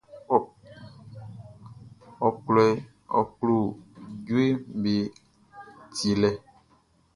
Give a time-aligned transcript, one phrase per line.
[3.17, 3.57] Ɔ klo
[4.25, 4.93] jueʼm be
[5.95, 6.29] tielɛ.